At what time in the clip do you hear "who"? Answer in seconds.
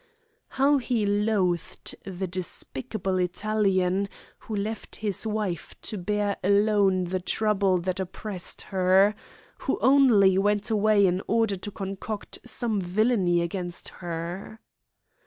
4.39-4.55, 9.59-9.77